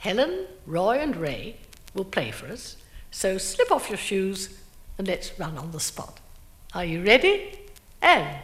[0.00, 1.56] Helen, Roy, and Ray
[1.92, 2.78] will play for us,
[3.10, 4.58] so slip off your shoes
[4.96, 6.20] and let's run on the spot.
[6.74, 7.58] Are you ready?
[8.00, 8.38] And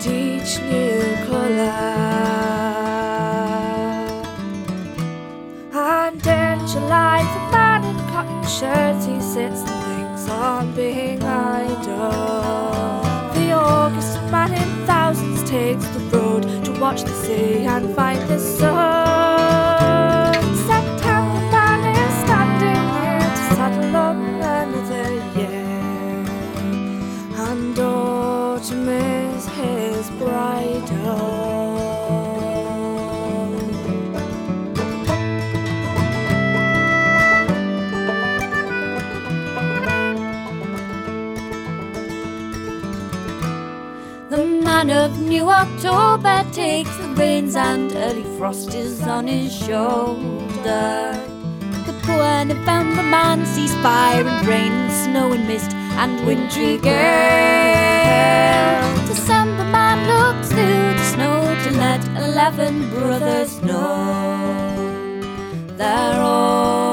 [0.00, 0.58] teach
[1.26, 1.72] colour.
[5.72, 13.02] And in July, the man in cotton shirts, he sits and thinks on being idle.
[13.34, 18.38] The August man in thousands takes the road to watch the sea and find the
[18.38, 19.15] sun.
[44.90, 51.12] Of New October takes the reins and early frost is on his shoulder.
[51.86, 56.96] The poor November man sees fire and rain and snow and mist and wintry gale.
[59.06, 64.56] December man looks through the snow to let eleven brothers know
[65.76, 66.85] they're all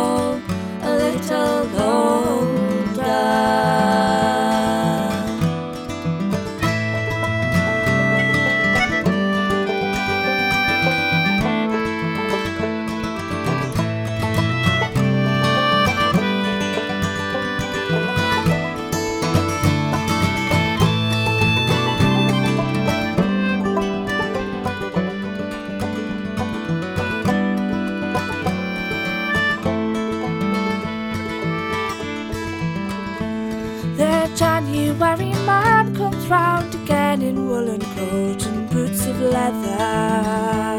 [37.48, 40.73] woolen coat and boots of leather.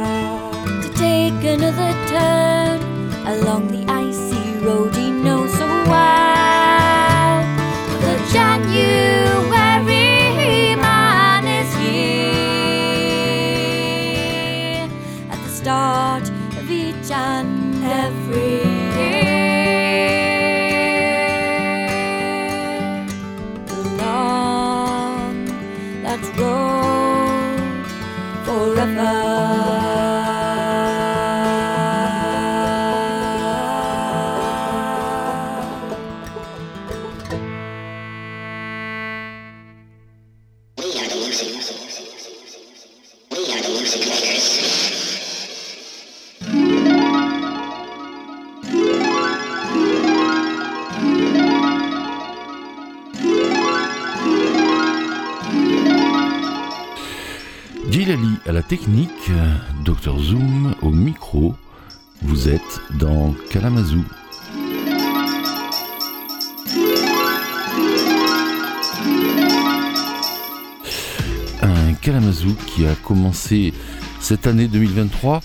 [74.20, 75.42] Cette année 2023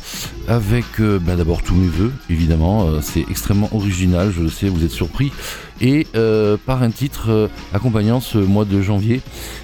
[0.48, 2.88] avec euh, bah, d'abord tous mes voeux, évidemment.
[2.88, 5.32] Euh, c'est extrêmement original, je sais, vous êtes surpris.
[5.82, 9.22] Et euh, par un titre accompagnant ce mois de janvier.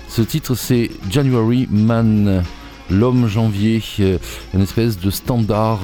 [0.09, 2.43] Ce titre c'est January Man
[2.91, 3.81] l'homme janvier,
[4.53, 5.79] une espèce de standard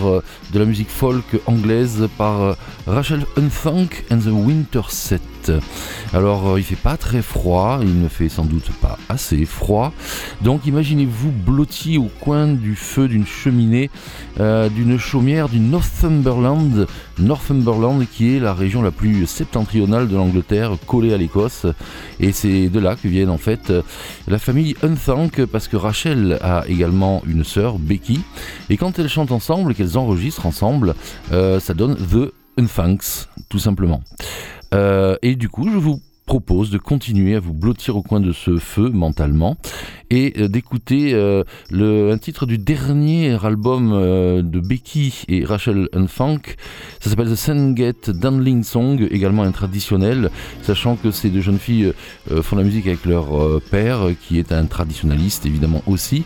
[0.54, 2.56] de la musique folk anglaise par
[2.86, 5.31] Rachel Unfunk and the Winter Set.
[6.14, 9.94] Alors euh, il fait pas très froid, il ne fait sans doute pas assez froid.
[10.42, 13.90] Donc imaginez-vous blotti au coin du feu d'une cheminée,
[14.40, 16.88] euh, d'une chaumière du Northumberland,
[17.20, 21.66] Northumberland qui est la région la plus septentrionale de l'Angleterre, collée à l'Écosse.
[22.20, 23.72] Et c'est de là que viennent en fait
[24.28, 28.22] la famille Unthank, parce que Rachel a également une sœur, Becky.
[28.70, 30.96] Et quand elles chantent ensemble, qu'elles enregistrent ensemble,
[31.32, 34.02] euh, ça donne The Unthanks, tout simplement.
[34.74, 38.32] Euh, et du coup, je vous propose de continuer à vous blottir au coin de
[38.32, 39.58] ce feu mentalement
[40.10, 46.56] et euh, d'écouter euh, un titre du dernier album de Becky et Rachel Unfunk.
[47.02, 50.30] Ça s'appelle The Sengate Danling Song, également un traditionnel,
[50.62, 51.92] sachant que ces deux jeunes filles
[52.42, 56.24] font la musique avec leur père, qui est un traditionnaliste évidemment aussi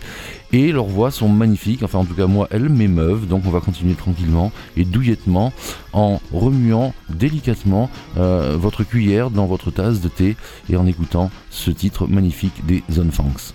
[0.56, 3.60] et leurs voix sont magnifiques, enfin en tout cas moi elles m'émeuvent, donc on va
[3.60, 5.52] continuer tranquillement et douillettement
[5.92, 10.38] en remuant délicatement euh, votre cuillère dans votre tasse de thé
[10.70, 13.54] et en écoutant ce titre magnifique des Funks.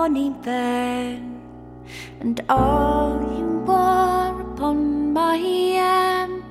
[0.00, 1.42] Bonny then,
[2.20, 5.38] and all you wore upon my
[5.76, 6.42] arm,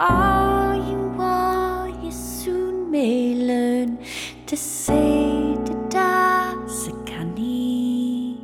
[0.00, 3.98] all you wore, you soon may learn
[4.46, 8.42] to say to das a canny.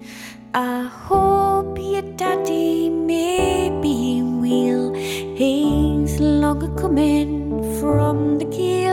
[0.55, 4.95] I hope your daddy maybe will.
[5.43, 7.33] He's longer coming
[7.81, 8.84] from the keel,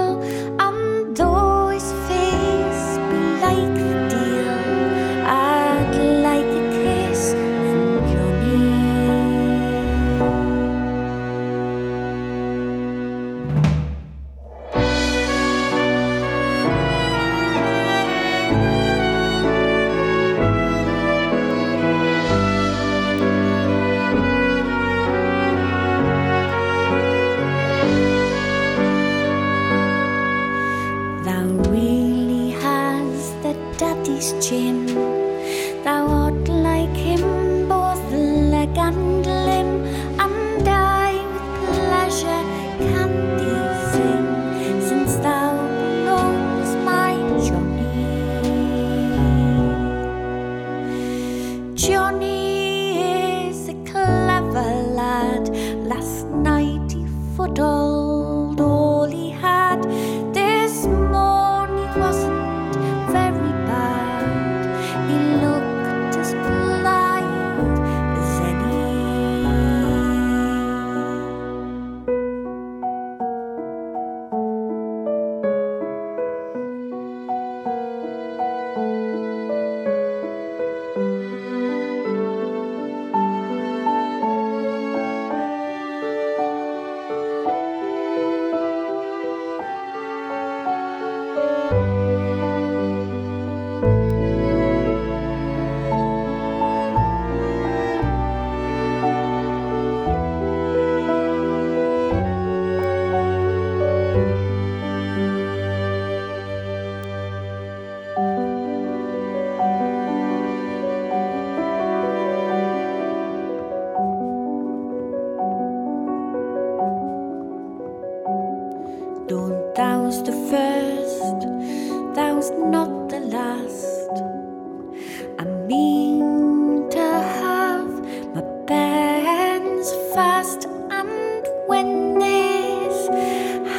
[125.67, 127.89] mean to have
[128.35, 133.07] my bands fast, and when this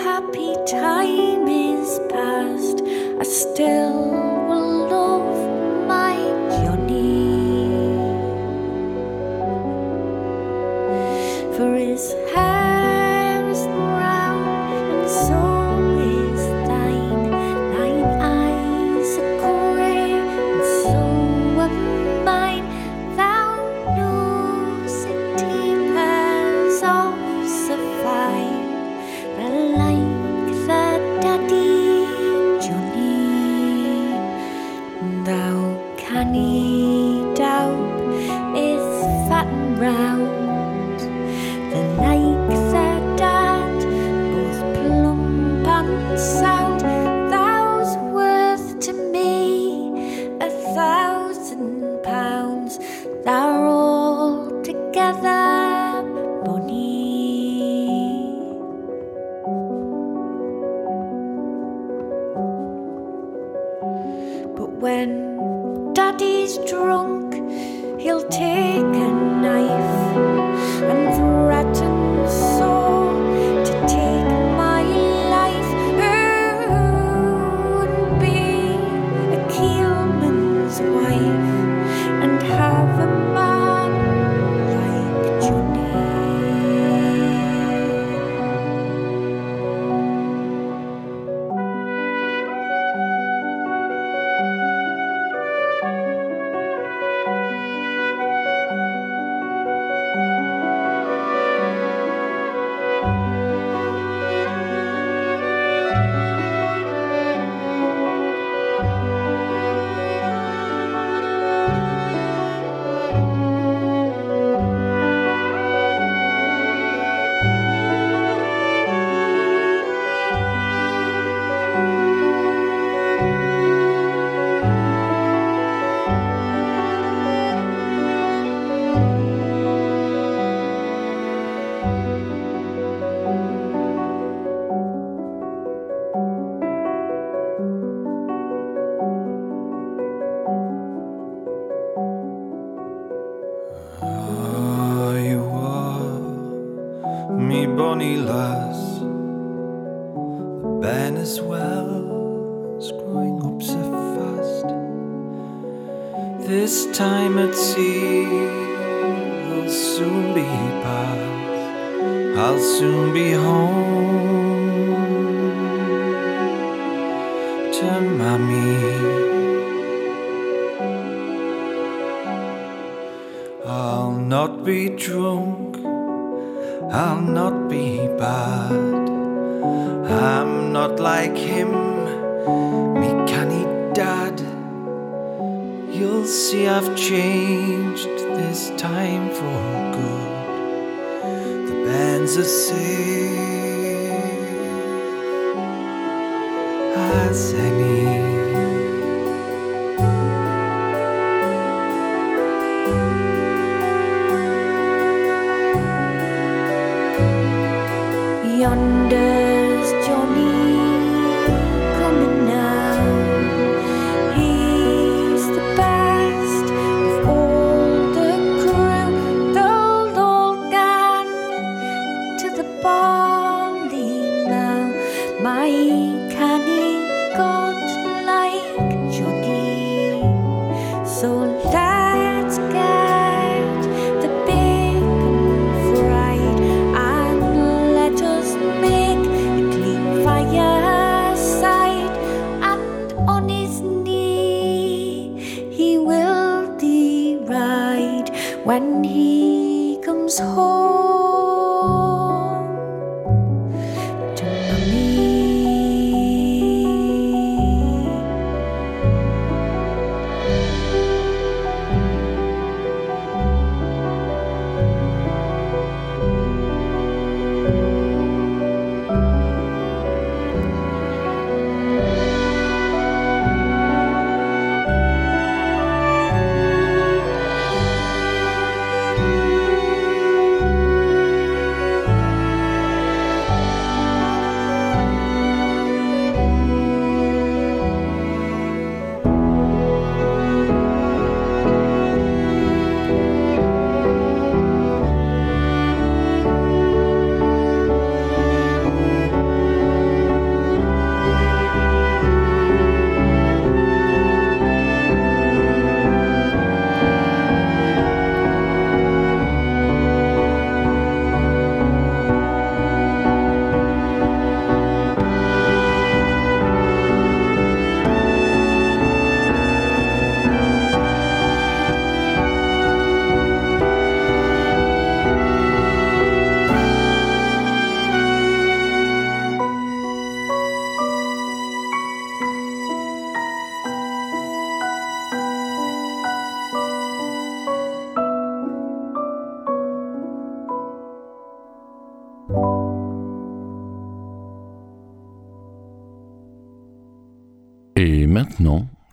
[0.03, 2.83] happy time is past,
[3.21, 4.12] I still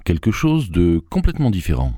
[0.09, 1.93] quelque chose de complètement différent.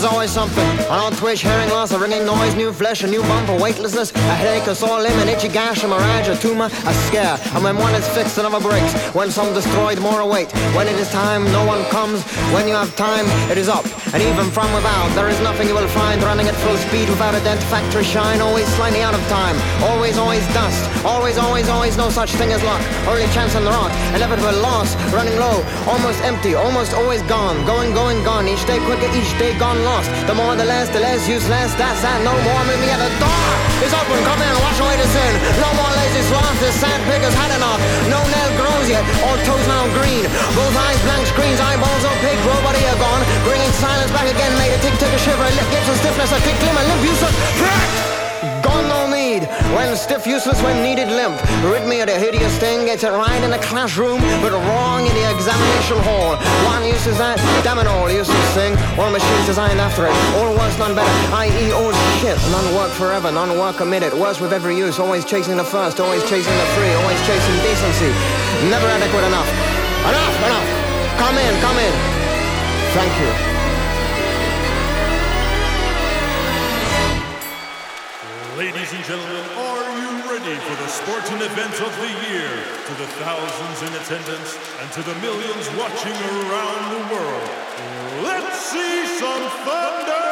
[0.00, 0.64] There's always something.
[0.88, 4.12] An old twitch, hearing loss, a ringing noise, new flesh, a new bump, a weightlessness,
[4.12, 7.36] a headache, a sore limb, an itchy gash, a mirage, a tumor, a scare.
[7.52, 8.94] And when one is fixed, another breaks.
[9.12, 10.50] When some destroyed, more await.
[10.72, 12.22] When it is time, no one comes.
[12.56, 13.84] When you have time, it is up.
[14.14, 17.34] And even from without, there is nothing you will find running at full speed without
[17.34, 18.40] a dent factory shine.
[18.40, 19.56] Always slightly out of time.
[19.84, 20.80] Always, always dust.
[21.04, 22.80] Always, always, always no such thing as luck.
[23.06, 23.92] Only chance on the rock.
[24.16, 24.96] Inevitable loss.
[25.12, 25.60] Running low.
[25.86, 26.54] Almost empty.
[26.54, 27.66] Almost always gone.
[27.66, 28.48] Going, going, gone.
[28.48, 30.08] Each day quicker, each day gone lost.
[30.28, 31.74] The more, the less, the less useless.
[31.74, 32.22] That's that.
[32.22, 32.62] No more.
[32.68, 33.46] Meet me at the door.
[33.82, 34.18] It's open.
[34.22, 34.54] Come in.
[34.62, 35.32] Wash away the sin.
[35.58, 36.56] No more lazy sloth.
[36.62, 37.80] This sand has had enough.
[38.06, 39.02] No nail grows yet.
[39.26, 40.24] All toes now green.
[40.54, 41.58] Both eyes blank screens.
[41.58, 42.42] Eyeballs opaque.
[42.46, 43.22] Robody are gone.
[43.42, 44.52] Bringing silence back again.
[44.62, 45.42] Made a tick, tick, a shiver.
[45.42, 46.30] A lip, lips, a stiffness.
[46.30, 46.84] A tick, glimmer.
[46.86, 47.34] Limp, useless.
[47.58, 48.09] Cracked.
[48.62, 49.48] Gone no need.
[49.74, 51.40] When stiff, useless, when needed, limp.
[52.00, 52.86] Of the hideous thing.
[52.86, 56.36] Gets it right in the classroom, but wrong in the examination hall.
[56.64, 58.76] One uses that, damn it all, useless thing.
[58.98, 60.14] All machines designed after it.
[60.38, 61.10] All worse, none better.
[61.34, 61.72] I.e.
[61.72, 62.38] all shit.
[62.50, 64.14] None work forever, none work committed.
[64.14, 64.98] Worse with every use.
[64.98, 68.10] Always chasing the first, always chasing the free, always chasing decency.
[68.72, 69.48] Never adequate enough.
[70.08, 70.68] Enough, enough.
[71.18, 71.94] Come in, come in.
[72.96, 73.49] Thank you.
[79.10, 82.46] Gentlemen, are you ready for the sporting event of the year?
[82.86, 87.50] To the thousands in attendance and to the millions watching around the world,
[88.22, 90.29] let's see some thunder!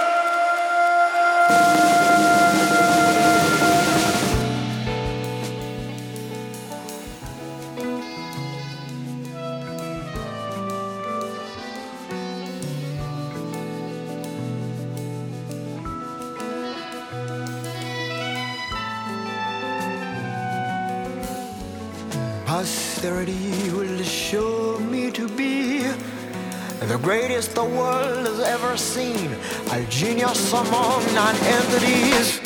[26.89, 29.31] The greatest the world has ever seen,
[29.73, 32.41] a genius among non-entities.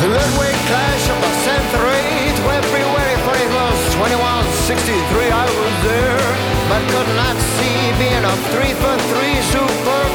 [0.00, 2.08] The midway clash of the century,
[2.48, 6.28] February 41st, 2163, I was there,
[6.72, 10.07] but could not see being a three for three superfluous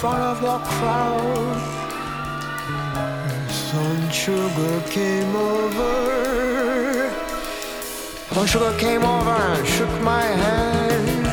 [0.00, 1.56] front of the crowd.
[3.50, 7.10] Sun Sugar came over.
[8.32, 11.26] Sun Sugar came over and shook my hand.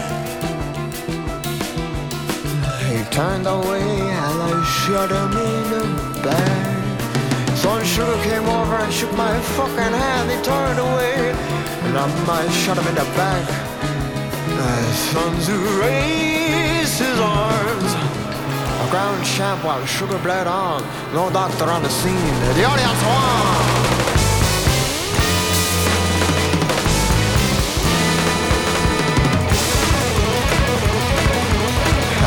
[2.89, 3.87] He turned away
[4.23, 5.83] and I shot him in the
[6.25, 7.57] back.
[7.57, 10.31] Sun Sugar came over and shook my fucking hand.
[10.31, 11.35] He turned away
[11.85, 13.45] and I shot him in the back.
[14.59, 18.24] My sons who raise his arms.
[18.95, 20.81] Champ while sugar bled on.
[21.11, 22.15] No doctor on the scene.
[22.55, 23.45] The audience won.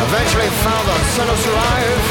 [0.04, 2.04] Eventually found the sinners alive.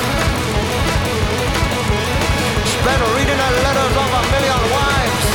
[2.65, 5.27] Spent reading the letters of a million wives.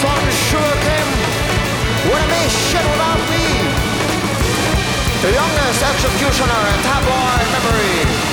[0.00, 1.10] Some sugar came
[2.08, 3.23] would have made shit without.
[5.24, 8.23] The youngest executioner in tabloid memory.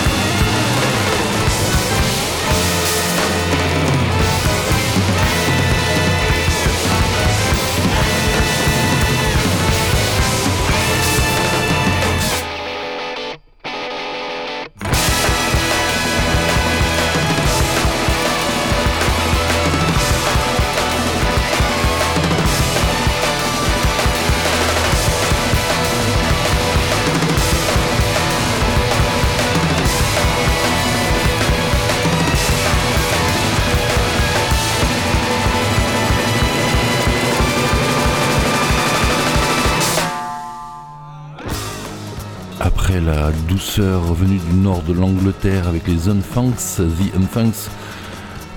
[43.51, 47.69] Douceur venue du nord de l'Angleterre avec les Unfunks, The Unfunks.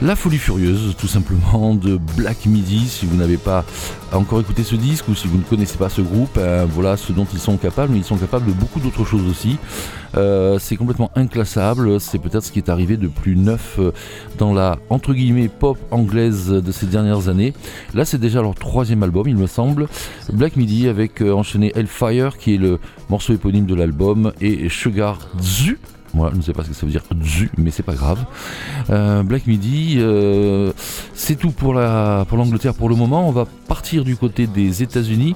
[0.03, 2.89] La folie furieuse, tout simplement, de Black Midi.
[2.89, 3.65] Si vous n'avez pas
[4.13, 7.13] encore écouté ce disque ou si vous ne connaissez pas ce groupe, euh, voilà ce
[7.13, 9.57] dont ils sont capables, mais ils sont capables de beaucoup d'autres choses aussi.
[10.17, 13.93] Euh, c'est complètement inclassable, c'est peut-être ce qui est arrivé de plus neuf euh,
[14.37, 17.53] dans la entre guillemets pop anglaise de ces dernières années.
[17.95, 19.89] Là c'est déjà leur troisième album il me semble,
[20.33, 22.79] Black Midi avec enchaîné Hellfire qui est le
[23.11, 25.79] morceau éponyme de l'album et Sugar Zu
[26.15, 28.25] moi, je ne sais pas ce que ça veut dire du, mais c'est pas grave.
[28.91, 30.73] Euh, Black Midi, euh,
[31.15, 33.29] c'est tout pour la pour l'Angleterre pour le moment.
[33.29, 35.35] On va partir du côté des États-Unis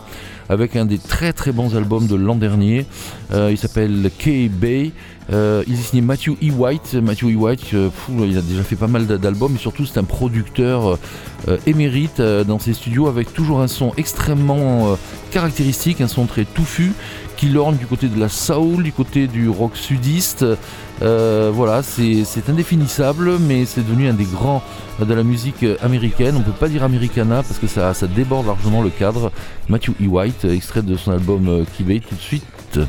[0.49, 2.87] avec un des très très bons albums de l'an dernier.
[3.33, 4.93] Euh, il s'appelle K Bay.
[5.31, 5.35] il
[5.73, 6.53] est signé Matthew E.
[6.53, 6.95] White.
[6.95, 7.37] Matthew E.
[7.37, 10.99] White, il a déjà fait pas mal d'albums, mais surtout c'est un producteur
[11.67, 14.97] émérite dans ses studios avec toujours un son extrêmement
[15.31, 16.93] caractéristique, un son très touffu
[17.39, 20.45] qui lorne du côté de la soul, du côté du rock sudiste.
[21.01, 24.61] Euh, voilà, c'est indéfinissable, mais c'est devenu un des grands
[25.01, 26.35] de la musique américaine.
[26.37, 29.31] On peut pas dire americana parce que ça, déborde largement le cadre.
[29.69, 30.09] Matthew E.
[30.09, 32.81] White, extrait de son album euh, Kibay tout de suite.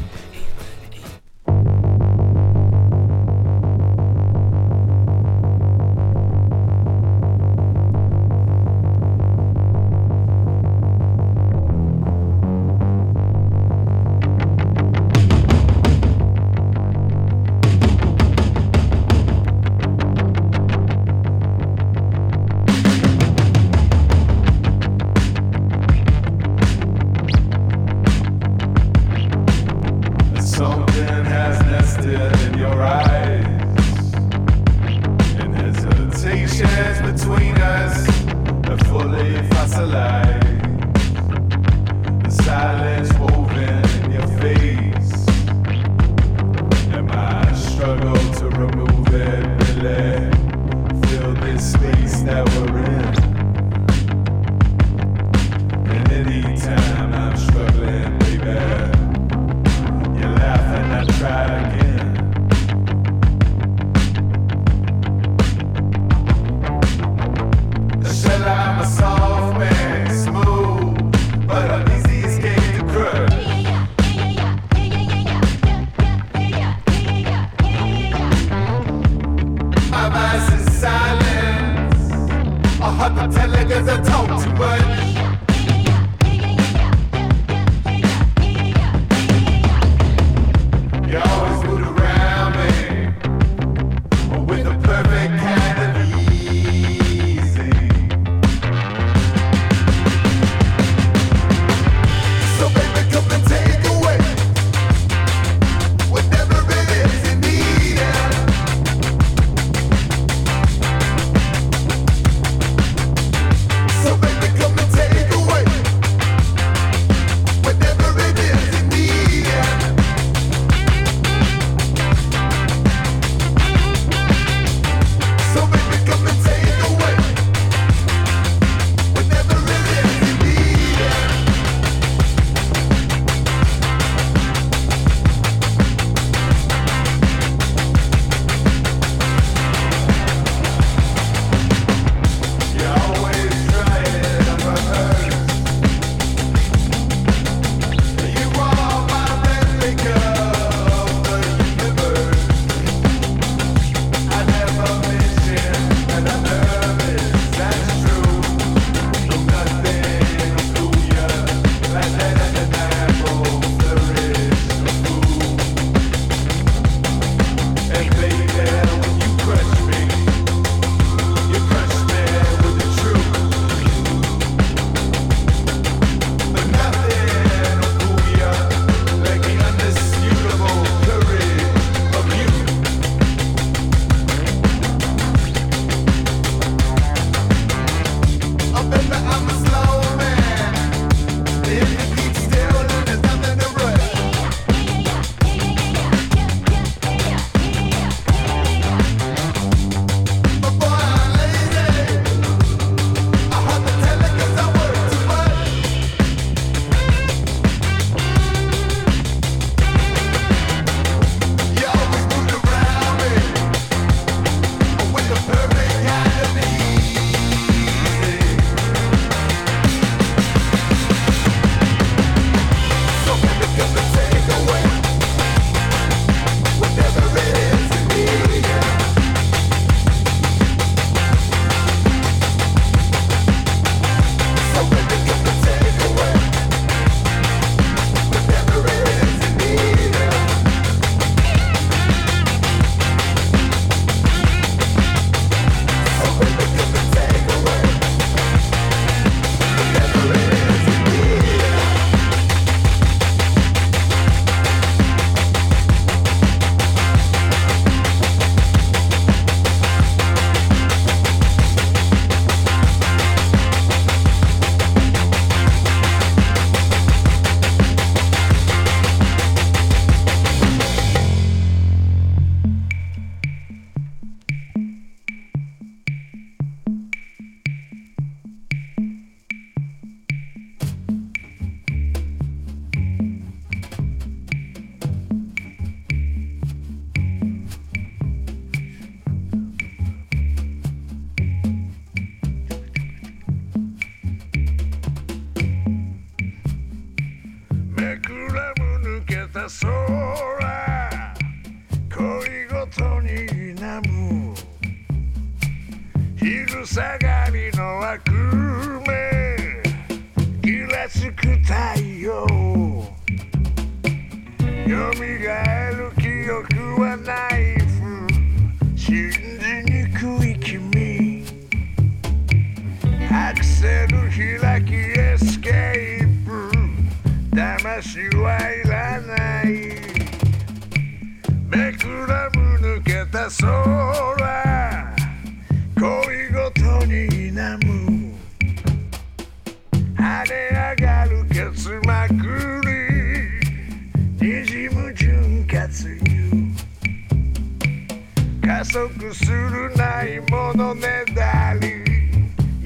[348.80, 352.02] 加速するないものねだり。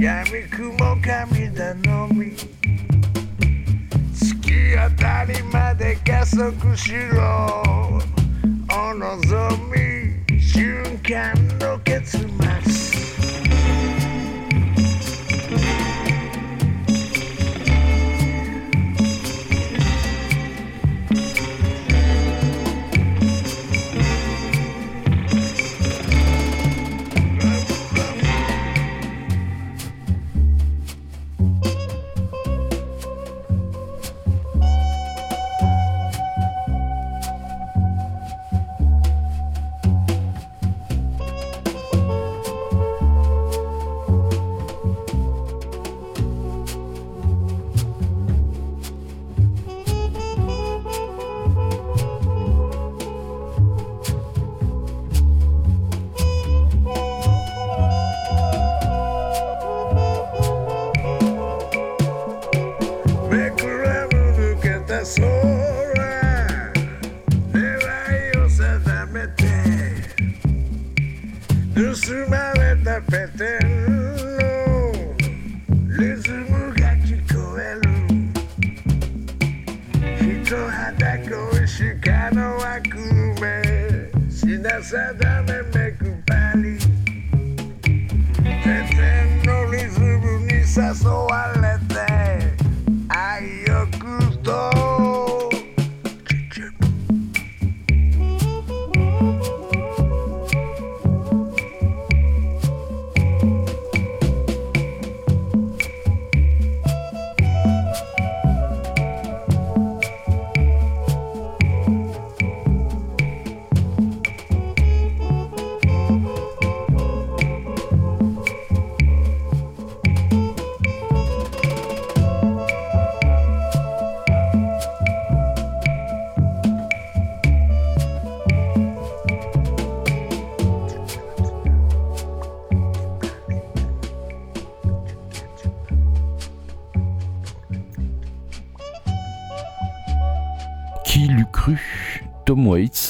[0.03, 2.35] 闇雲神頼み。
[4.11, 8.01] 突き当たりまで加速しろ。
[8.75, 10.41] お望み。
[10.41, 12.92] 瞬間の結末。
[72.03, 73.62] consumer with the fifty.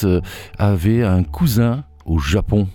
[0.03, 0.21] Euh,
[0.57, 2.67] avait un cousin au Japon.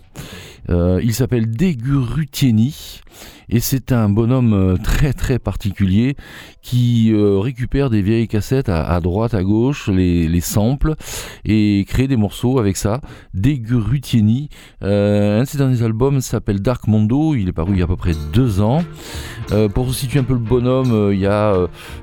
[0.71, 3.01] Euh, il s'appelle Degurutieni
[3.49, 6.17] et c'est un bonhomme euh, très très particulier
[6.63, 10.95] qui euh, récupère des vieilles cassettes à, droite, à gauche, les, les samples
[11.45, 13.01] et crée des morceaux avec ça.
[13.35, 14.51] Degurutieni,
[14.83, 17.85] euh, un de ses derniers albums s'appelle Dark Mondo, il est paru il y a
[17.85, 18.85] à peu près deux ans.
[19.53, 21.55] Euh, pour situer un peu le bonhomme, il y a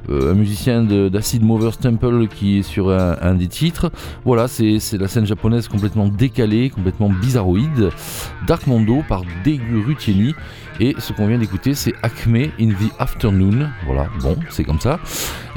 [0.09, 3.91] un musicien d'Acid Movers Temple qui est sur un, un des titres.
[4.23, 7.89] Voilà, c'est la scène japonaise complètement décalée, complètement bizarroïde.
[8.47, 10.33] Dark Mondo par Degurutieni.
[10.79, 13.69] Et ce qu'on vient d'écouter, c'est Acme in the Afternoon.
[13.85, 14.99] Voilà, bon, c'est comme ça.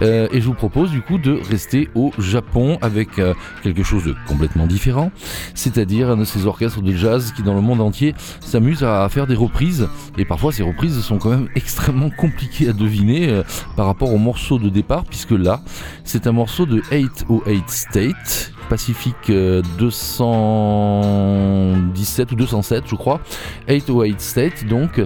[0.02, 4.04] Euh, et je vous propose du coup de rester au Japon avec euh, quelque chose
[4.04, 5.10] de complètement différent,
[5.54, 9.26] c'est-à-dire un de ces orchestres de jazz qui dans le monde entier s'amusent à faire
[9.26, 9.88] des reprises.
[10.16, 13.42] Et parfois ces reprises sont quand même extrêmement compliquées à deviner euh,
[13.76, 15.62] par rapport au morceau de départ, puisque là,
[16.04, 18.52] c'est un morceau de 808 State.
[18.68, 23.20] Pacific euh, 217 ou 207 je crois.
[23.68, 25.00] 808 State donc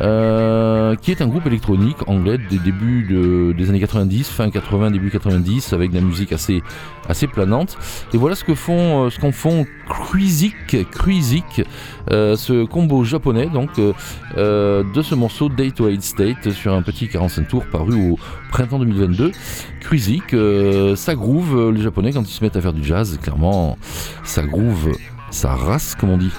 [0.00, 4.90] euh, qui est un groupe électronique anglais des débuts de- des années 90 fin 80
[4.92, 6.62] début 90 avec de la musique assez
[7.08, 7.76] assez planante.
[8.12, 10.54] Et voilà ce que font euh, ce qu'en font Cruisic
[10.90, 11.62] Cruisic
[12.10, 13.92] euh, ce combo japonais donc euh,
[14.36, 18.18] euh, de ce morceau Day to Hate State sur un petit 45 tours paru au
[18.48, 19.32] printemps 2022
[19.80, 23.18] Cruisic euh, ça groove euh, les japonais quand ils se mettent à faire du jazz
[23.22, 23.78] clairement
[24.24, 24.96] ça groove
[25.30, 26.32] ça race comme on dit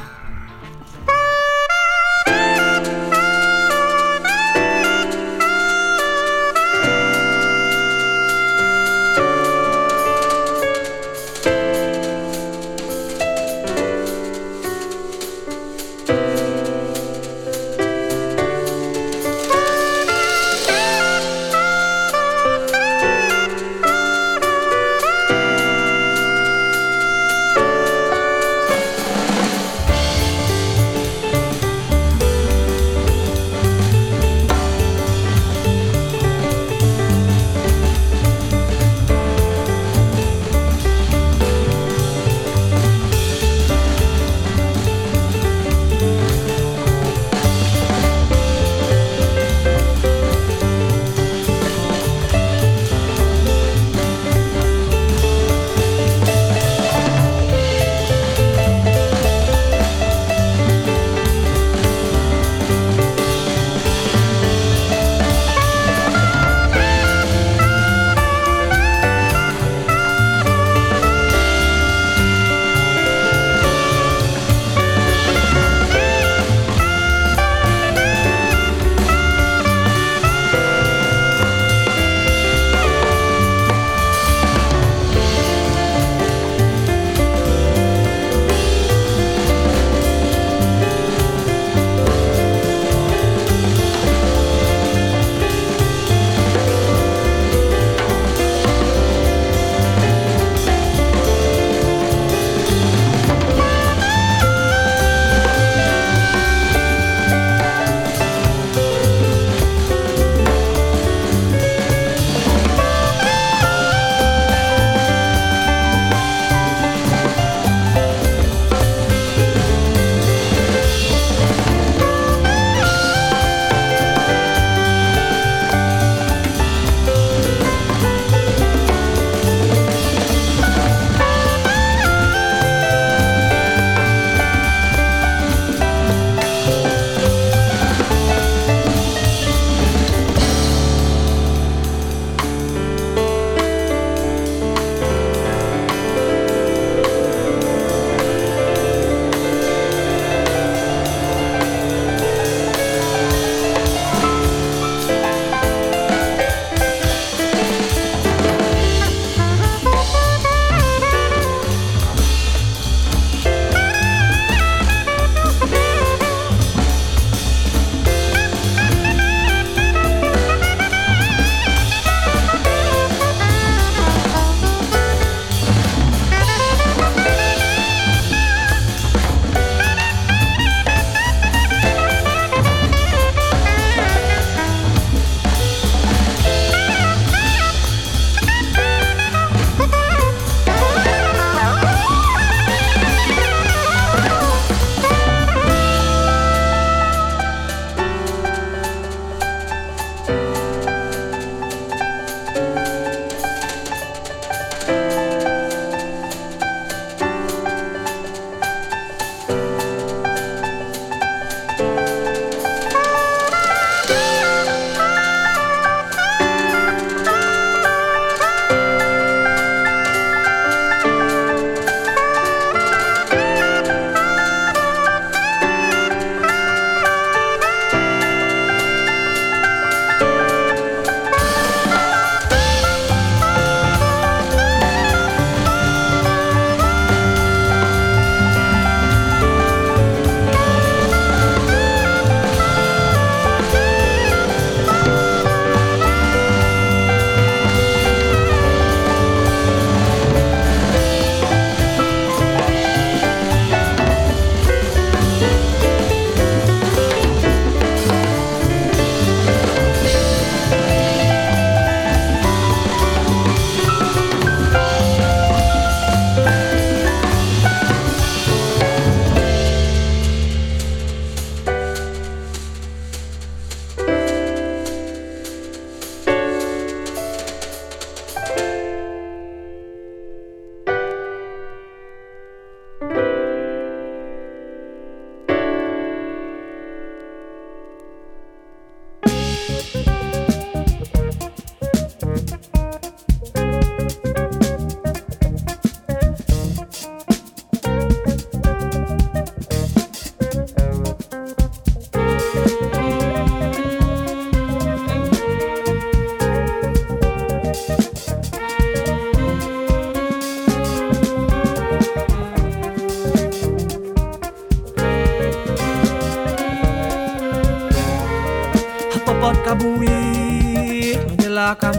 [321.80, 321.92] ka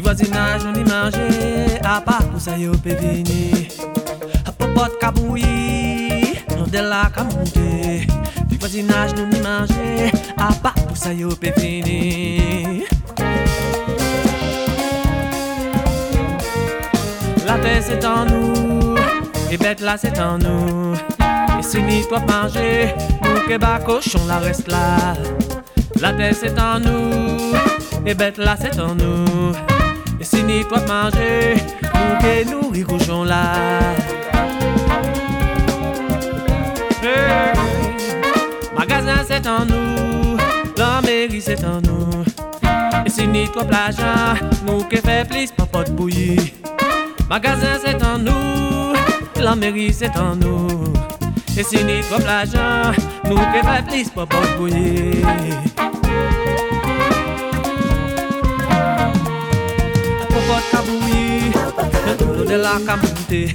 [0.00, 1.26] voisinage ni manje,
[1.82, 2.94] a pa pou sa yo pe
[6.72, 7.68] de la ka monte
[10.36, 10.48] a
[17.46, 18.96] La c'est en nous,
[19.50, 20.94] et bête là c'est en nous.
[21.58, 25.14] Et si ni toi manger, nous que cochon la reste là.
[26.00, 27.52] La terre c'est en nous,
[28.08, 29.52] et bête là c'est en nous.
[30.18, 33.52] Et si ni toi manger, nous que nourrir cochon là.
[37.02, 37.52] Hey.
[38.76, 40.38] Magasin c'est en nous,
[40.78, 42.24] la mairie c'est en nous.
[43.04, 43.96] Et si ni toi plage,
[44.66, 46.40] nous que fait plus pas pot bouillir.
[47.28, 48.94] Magasin c'est en nous,
[49.38, 50.94] la mairie c'est en nous.
[51.58, 52.92] Et si ni trop l'argent,
[53.24, 55.26] nous que fait plus pas bouillir.
[55.76, 55.97] Pour
[62.20, 63.54] le de la camonte.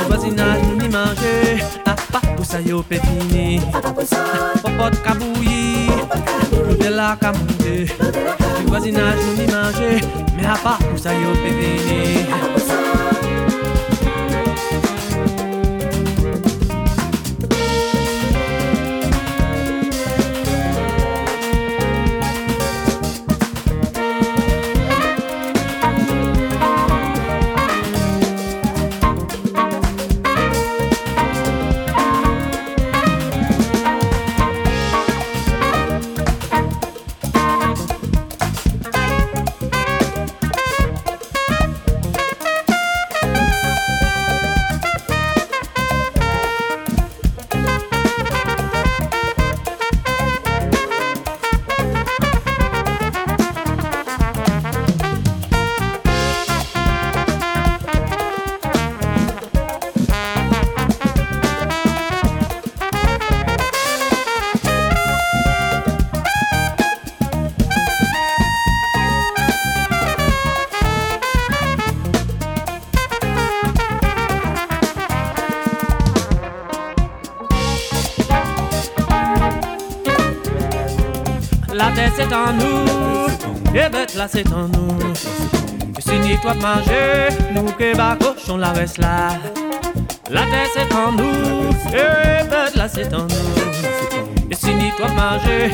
[0.00, 3.60] Au voisinage nous ni manger, à pas pour ça yo pétini.
[4.62, 5.92] Pour pas bouillir,
[6.68, 7.60] le de la camonte.
[7.60, 10.00] Le voisinage nous ni manger,
[10.36, 12.26] mais à pas pour ça yo pétini.
[12.30, 13.13] La
[84.28, 84.98] c'est en nous.
[85.98, 88.16] Et si ni toi manger, nous que bas
[88.58, 89.30] la reste là.
[90.30, 94.50] La terre c'est en nous, et bête là c'est en nous.
[94.50, 95.70] Et si ni toi manger,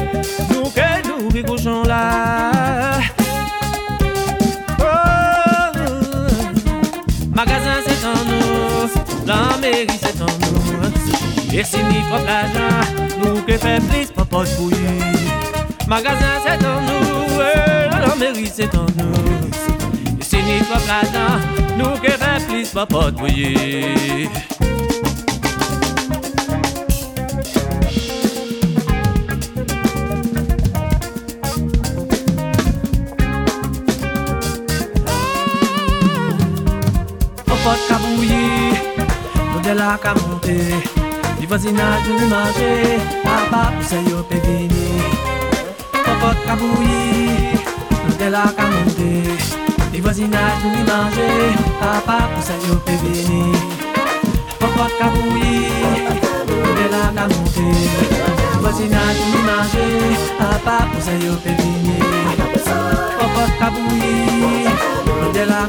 [0.51, 2.51] nous que nous cochon là.
[4.81, 4.85] Oh,
[7.35, 11.59] magasin c'est en nous, la mairie c'est en nous.
[11.59, 12.81] Et si ni toi l'argent,
[13.23, 15.30] nous que fait plus pas pas bouillir.
[15.91, 17.41] Magasin c'est en nous,
[17.91, 20.21] la mairie c'est en nous.
[20.21, 20.37] Et si
[20.69, 21.41] toi là
[21.77, 22.13] nous que
[22.47, 23.11] plus pas pas.
[37.47, 38.77] Popote ka bouillir,
[39.53, 40.71] nous de la ka monter.
[41.41, 42.31] Du voisinage nous
[43.25, 44.23] papa pour ça yo
[46.51, 47.63] ka bouillir,
[48.07, 49.23] nous de la ka monter.
[49.93, 51.37] Du voisinage nous manger,
[51.81, 53.53] papa pour ça yo pe nous
[56.79, 57.77] de la ka monter.
[58.53, 59.93] Du voisinage nous manger,
[60.39, 62.01] papa pour ça yo pe nous
[65.33, 65.63] de la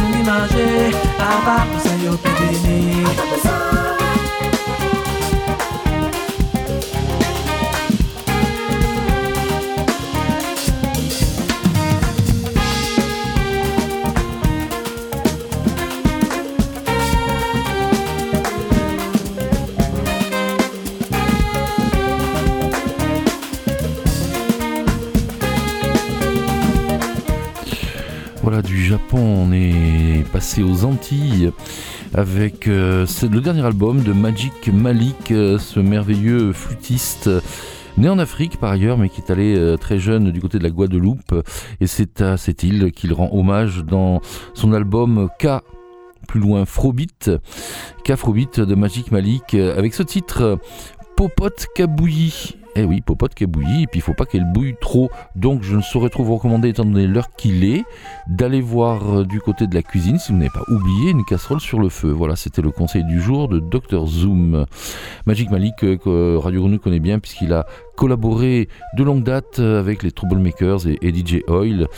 [0.00, 3.61] nous manger, papa pour ça yo.
[30.60, 31.50] Aux Antilles
[32.12, 37.30] avec euh, le dernier album de Magic Malik, euh, ce merveilleux flûtiste.
[37.98, 40.62] Né en Afrique par ailleurs, mais qui est allé euh, très jeune du côté de
[40.62, 41.34] la Guadeloupe,
[41.80, 44.20] et c'est à cette île qu'il rend hommage dans
[44.54, 45.62] son album K,
[46.26, 47.30] plus loin Frobit,
[48.04, 50.58] K Frobit de Magic Malik, avec ce titre
[51.16, 52.61] Popote Kabouyi.
[52.74, 55.10] Eh oui, popote qui est bouillie, et puis il faut pas qu'elle bouille trop.
[55.36, 57.84] Donc je ne saurais trop vous recommander, étant donné l'heure qu'il est,
[58.28, 61.60] d'aller voir euh, du côté de la cuisine, si vous n'avez pas oublié, une casserole
[61.60, 62.10] sur le feu.
[62.10, 64.64] Voilà, c'était le conseil du jour de Dr Zoom.
[65.26, 67.66] Magic Malik, euh, que Radio Grenouille connaît bien, puisqu'il a
[67.96, 71.88] collaboré de longue date avec les Troublemakers et DJ Oil.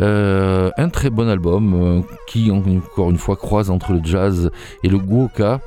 [0.00, 4.50] Euh, un très bon album euh, qui, encore une fois, croise entre le jazz
[4.82, 5.60] et le guoka.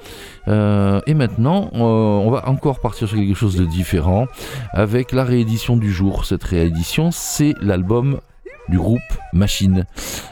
[0.48, 4.28] Euh, et maintenant, on va encore partir sur quelque chose de différent
[4.72, 6.26] avec la réédition du jour.
[6.26, 8.20] Cette réédition, c'est l'album
[8.70, 9.02] du groupe
[9.34, 9.86] Machine.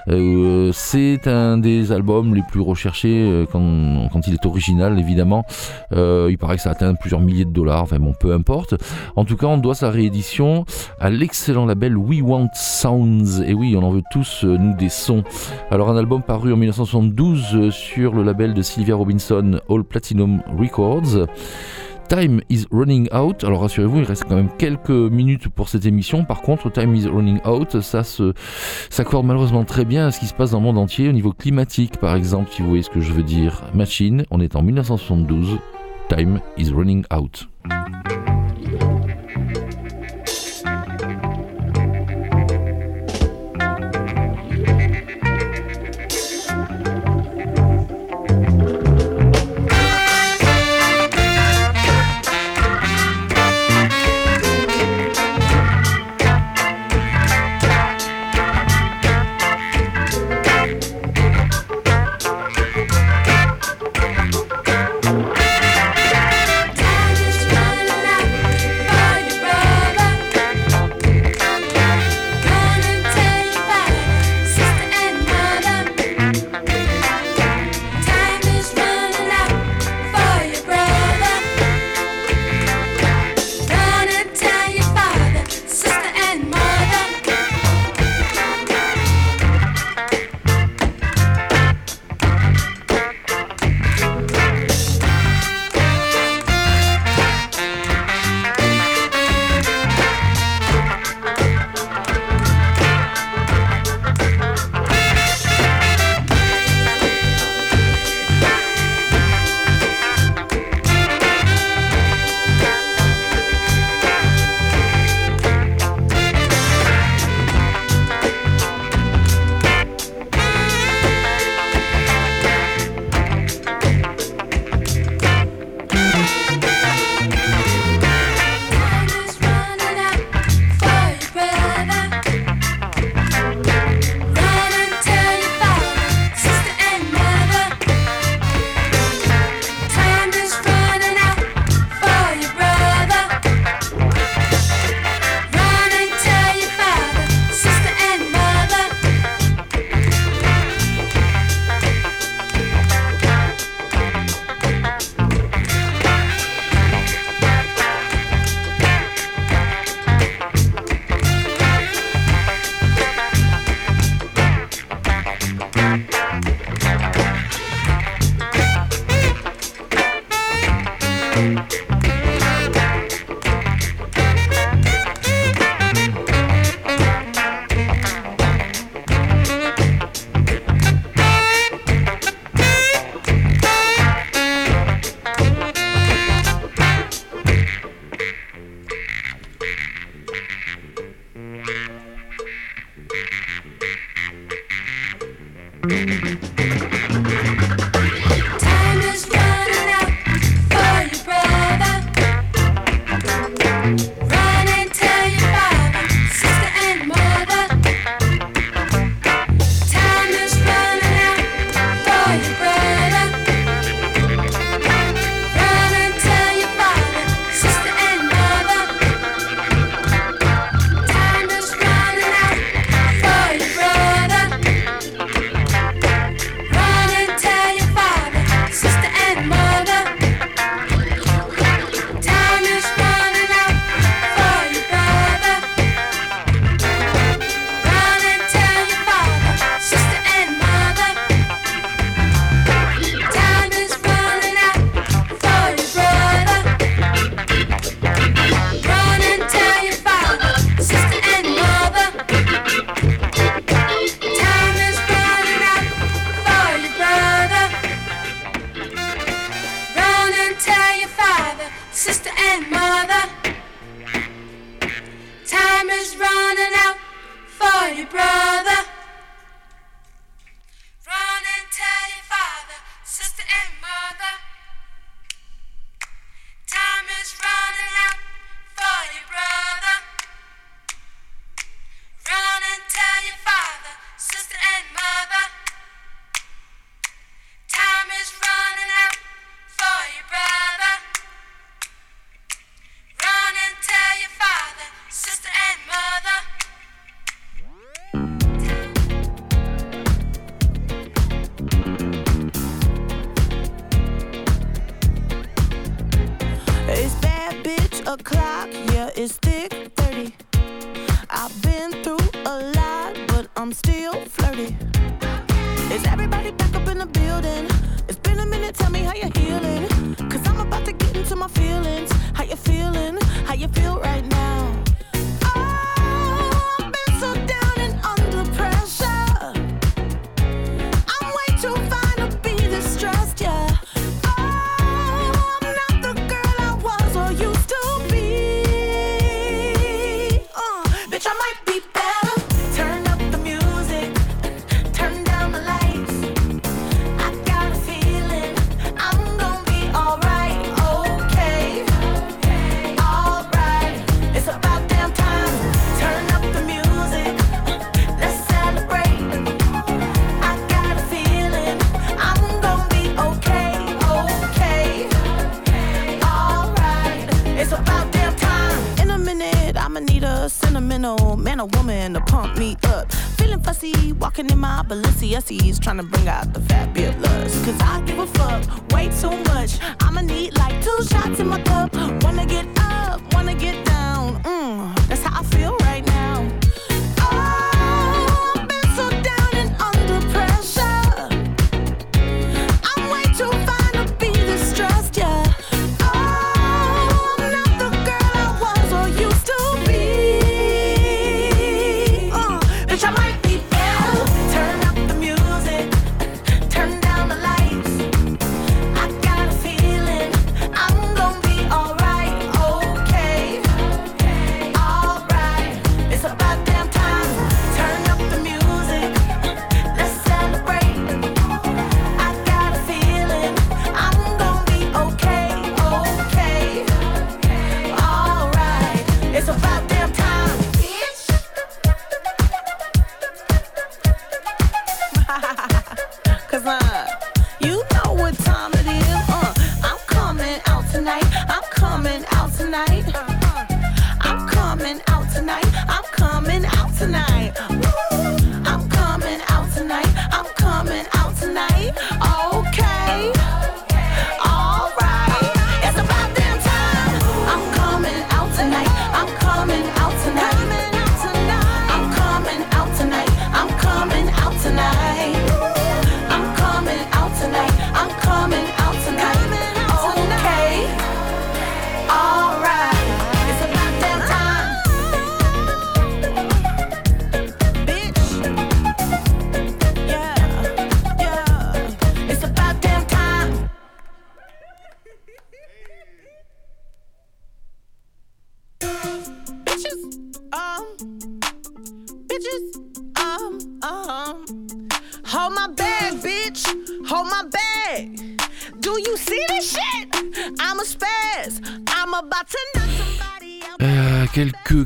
[0.08, 5.46] Euh, c'est un des albums les plus recherchés euh, quand, il est original, évidemment.
[5.94, 8.76] Euh, il paraît que ça atteint plusieurs milliers de dollars, enfin bon, peu importe.
[9.16, 10.66] En tout cas, on doit sa réédition
[11.00, 13.42] à l'excellent label We Want Sounds.
[13.46, 15.24] Et oui, on en veut tous, nous, des sons.
[15.70, 21.28] Alors, un album paru en 1972 sur le label de Sylvia Robinson, All Platinum Records.
[22.12, 23.46] Time is running out.
[23.46, 26.26] Alors rassurez-vous, il reste quand même quelques minutes pour cette émission.
[26.26, 28.04] Par contre, Time is running out, ça
[28.90, 31.32] s'accorde malheureusement très bien à ce qui se passe dans le monde entier au niveau
[31.32, 33.62] climatique, par exemple, si vous voyez ce que je veux dire.
[33.74, 35.58] Machine, on est en 1972.
[36.10, 37.48] Time is running out.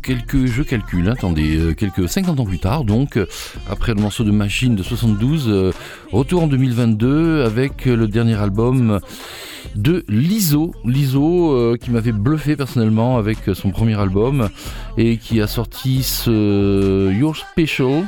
[0.05, 3.25] Quelques, je calcule, attendez, euh, quelques 50 ans plus tard, donc, euh,
[3.69, 5.71] après le morceau de Machine de 72, euh,
[6.11, 8.99] retour en 2022 avec le dernier album
[9.75, 14.49] de Liso, Liso qui m'avait bluffé personnellement avec son premier album
[14.97, 18.05] et qui a sorti ce Your Special,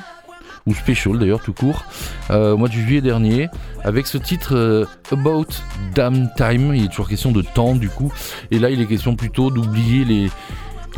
[0.65, 1.83] ou Special d'ailleurs tout court,
[2.29, 3.49] au mois de juillet dernier,
[3.83, 5.47] avec ce titre About
[5.93, 8.13] Damn Time, il est toujours question de temps du coup,
[8.51, 10.29] et là il est question plutôt d'oublier les,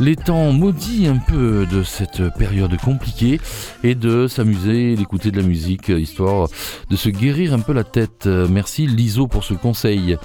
[0.00, 3.38] les temps maudits un peu de cette période compliquée
[3.84, 6.48] et de s'amuser, d'écouter de la musique, euh, histoire
[6.88, 8.26] de se guérir un peu la tête.
[8.26, 10.16] Euh, Merci Liso pour ce conseil.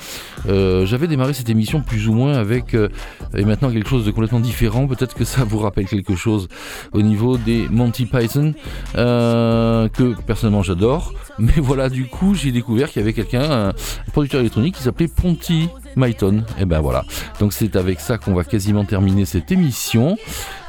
[0.48, 4.40] Euh, J'avais démarré cette émission plus ou moins avec, et maintenant quelque chose de complètement
[4.40, 6.48] différent, peut-être que ça vous rappelle quelque chose
[6.94, 8.54] au niveau des Monty Python,
[8.94, 13.74] que personnellement j'adore, mais voilà du coup j'ai découvert qu'il y avait quelqu'un, un
[14.14, 16.44] producteur électronique qui s'appelait Ponty Myton.
[16.60, 17.04] Et ben voilà.
[17.40, 20.18] Donc c'est avec ça qu'on va quasiment terminer cette émission,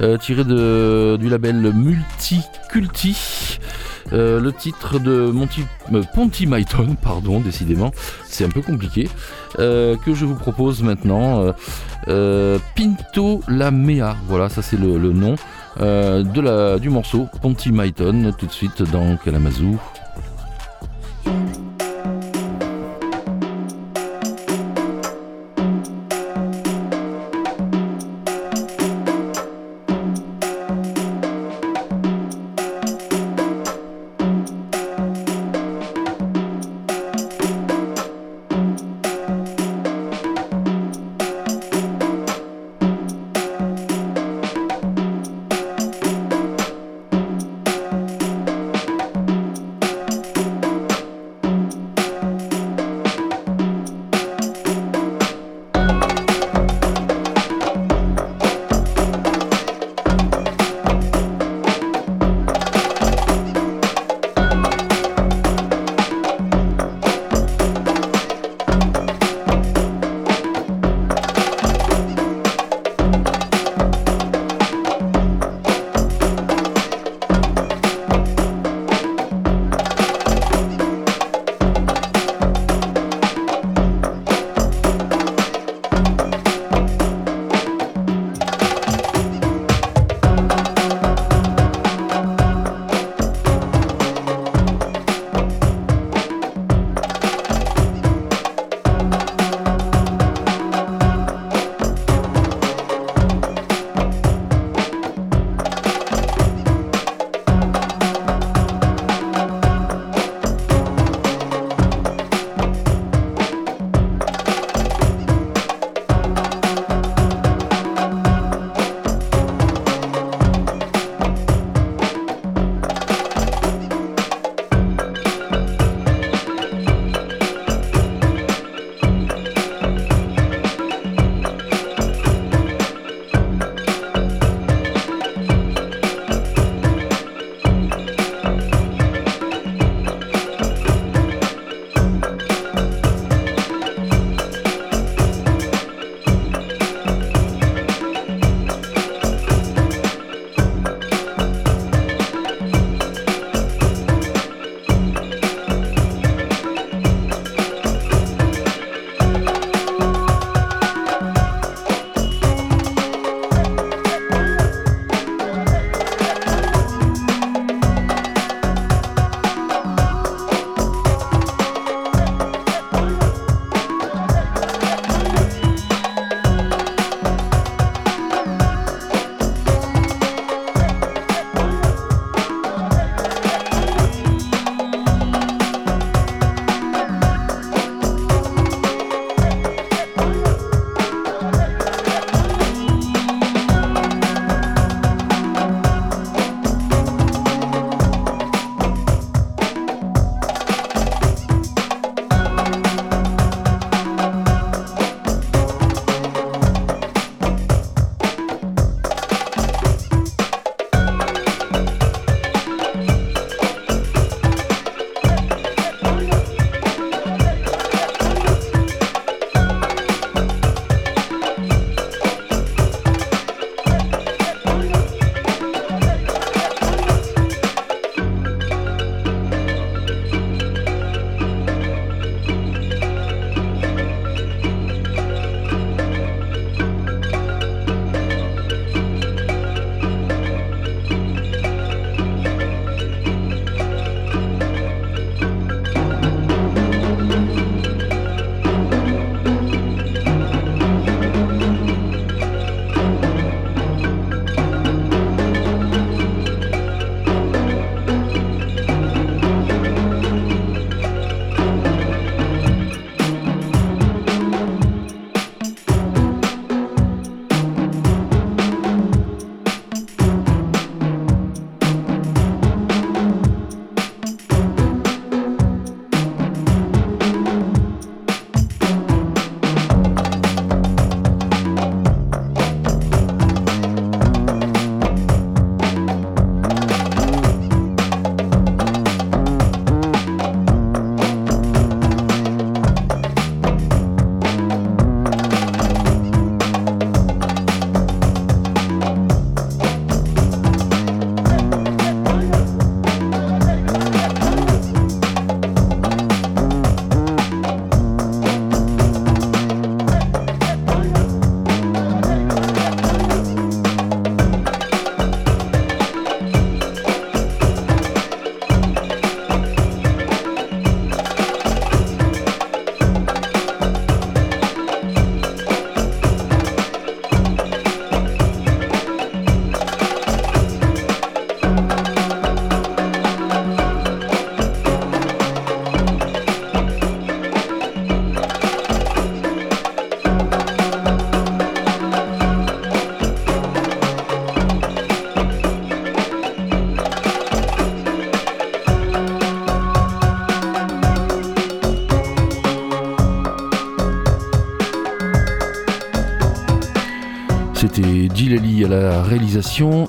[0.00, 3.58] euh, tirée de, du label Multiculti.
[4.12, 7.90] Euh, le titre de Monty, euh, Ponty Myton, pardon, décidément,
[8.24, 9.08] c'est un peu compliqué,
[9.56, 11.52] que je vous propose maintenant.
[12.06, 15.34] Pinto la Mea, voilà, ça c'est le, nom
[16.78, 19.76] du morceau Ponty Myton, tout de suite dans Kalamazoo.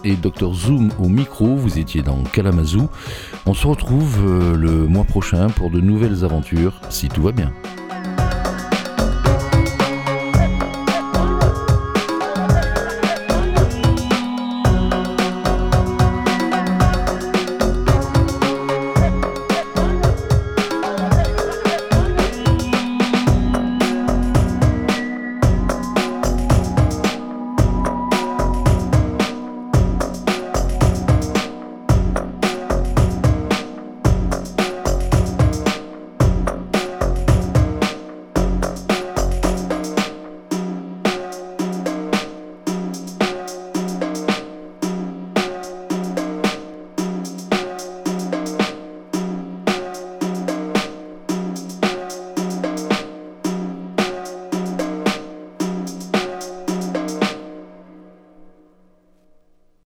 [0.03, 1.55] Et Dr Zoom au micro.
[1.55, 2.89] Vous étiez dans Kalamazoo.
[3.45, 7.51] On se retrouve euh, le mois prochain pour de nouvelles aventures, si tout va bien.